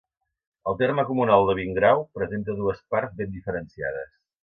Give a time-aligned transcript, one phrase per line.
[0.71, 4.15] El terme comunal de Vingrau presenta dues parts ben diferenciades.